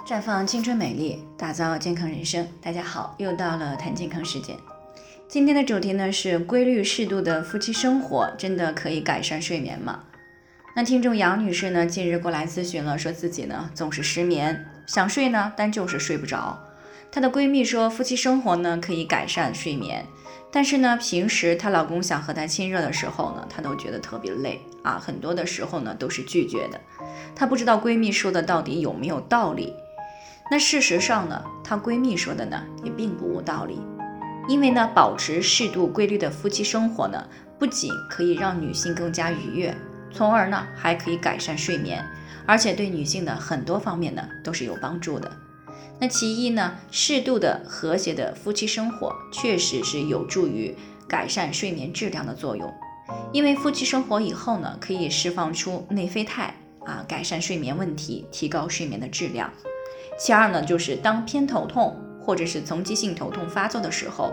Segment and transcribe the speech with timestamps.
[0.00, 2.48] 绽放青春美丽，打造健康人生。
[2.60, 4.56] 大家好，又到了谈健康时间。
[5.28, 10.00] 今天的主题呢是规律适度的夫妻生活真的可以改善睡眠吗？
[10.74, 16.58] 那听众杨女士呢近日过来咨询了，说自己呢总是失眠，想睡呢但就是睡不着。
[17.12, 20.04] 她的闺蜜说夫妻生活呢可以改善睡眠，
[20.50, 26.80] 但是呢平时她老公想和她亲热的时候呢，她都觉得特别累啊，很多的时候呢都是拒绝的。
[27.36, 29.72] 她不知道闺蜜说的到底有没有道理。
[30.50, 33.80] 那事实上呢，她闺蜜说的呢也并不无道理，
[34.48, 37.26] 因为呢，保持适度规律的夫妻生活呢，
[37.58, 39.74] 不仅可以让女性更加愉悦，
[40.12, 42.04] 从而呢还可以改善睡眠，
[42.44, 45.30] 而且对女性的很多方面呢都是有帮助的。
[45.98, 50.74] 那其一呢，适度的和谐的夫妻生活确实是有助于
[51.08, 52.70] 改善睡眠质量的作用，
[53.32, 56.52] 因为夫妻生活以后呢，可以释放出内啡肽
[56.84, 59.48] 啊，改善睡眠问题，提高睡眠的质量。
[60.18, 64.32] 其二呢，就是当偏头痛或者是丛集性头痛发作的时候，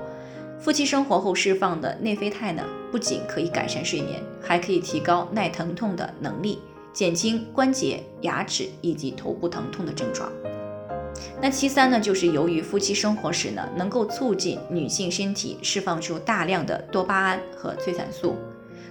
[0.60, 6.60] 夫妻生活后释放的内啡肽呢，不仅可以改善睡眠，还可以提高耐疼痛的能力，
[6.94, 10.30] 减轻关节、牙齿以及头部疼痛的症状。
[11.42, 18.36] 那其三呢，就是由于夫妻生活时呢，能够促进女性身体释放出大量的多巴胺和催产素。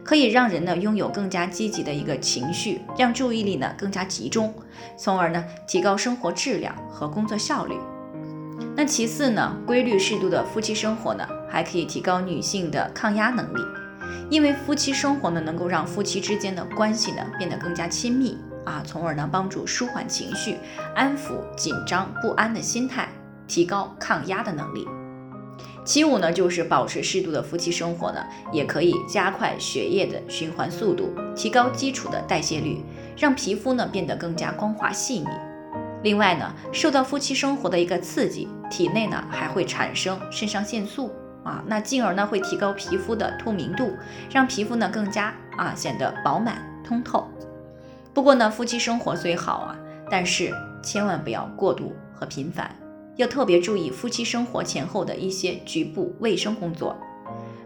[0.09, 4.55] 可以让人呢拥有更加积极的一个情绪，让注意力呢更加集中，
[4.97, 7.75] 从而呢提高生活质量和工作效率。
[8.75, 13.61] 那其次呢，规律适度的夫妻生活呢，还可以提高女性的抗压能力，
[14.31, 20.57] 因为夫妻生活呢能够让夫妻之间的关系呢变得更加亲密啊，从而呢帮助舒缓情绪，
[20.95, 23.11] 安抚紧张不安的心态，
[23.47, 24.89] 提高抗压的能力。
[25.89, 28.23] 其五呢，就是保持适度的夫妻生活呢，
[28.53, 32.85] 也可以加快血液的循环速度，提高基础的代谢率，
[33.17, 35.27] 让皮肤呢变得更加光滑细腻。
[36.03, 41.11] 另外呢，受到夫妻生活的一个刺激，体内呢还会产生肾上腺素
[41.43, 43.91] 啊，那进而呢会提高皮肤的透明度，
[44.31, 47.27] 让皮肤呢更加啊显得饱满通透。
[48.13, 49.75] 不过呢，夫妻生活虽好啊，
[50.11, 52.71] 但是千万不要过度和频繁。
[53.19, 56.97] 要特别注意夫妻生活前后的一些局部卫生工作，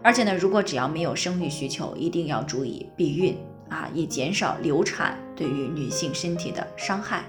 [0.01, 3.37] 而且呢，如果只要没有生育需求，一定要注意避孕
[3.69, 7.23] 啊，以减少流产对于女性身体的伤害。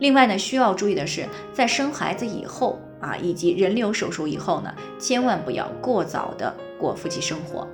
[0.00, 7.64] 另外呢，需要注意的是，在生孩子以后啊，以及人流手术以后呢，千万不要过早的过夫妻生活。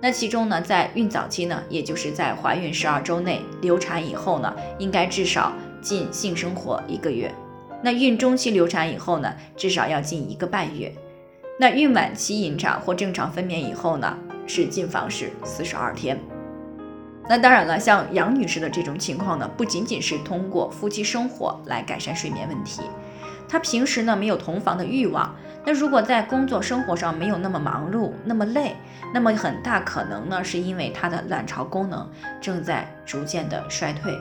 [0.00, 5.52] 那其中呢，在孕早期呢，也就是在怀孕十二周内，流产以后呢，应该至少
[5.82, 7.30] 禁性生活一个月。
[7.86, 10.92] 那孕中期流产以后呢，至少要禁一个半月。
[11.56, 16.18] 那孕晚期引产或正常分娩以后呢，是禁房事四十二天。
[17.28, 22.82] 那当然了，像杨女士的这种情况呢，不仅仅是通过夫妻生活来改善睡眠问题，
[23.48, 25.32] 她平时呢没有同房的欲望。
[25.64, 28.74] 那如果在工作生活上没有那么忙碌、那么累，
[29.14, 32.10] 那么很大可能呢是因为她的卵巢功能
[32.40, 34.12] 正在逐渐的衰退，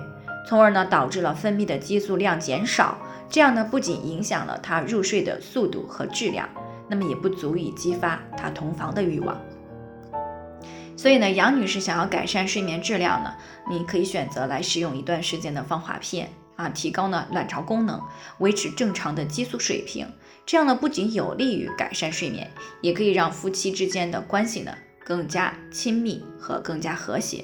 [0.48, 2.96] 从而呢导致了分泌的激素量减少。
[3.30, 6.48] 这样呢，不仅影响了她入睡的速度和质量，
[6.88, 9.40] 那么也不足以激发她同房的欲望。
[10.98, 13.34] 所以呢，杨女士想要改善睡眠质量呢，
[13.70, 18.02] 你可以选择来使用一段时间的芳华片啊，提高呢卵巢功能，
[18.40, 20.08] 维持正常的激素水平。
[20.46, 22.50] 这样呢，不仅有利于改善睡眠，
[22.82, 27.44] 也可以让夫妻之间的关系呢更加亲密和更加和谐。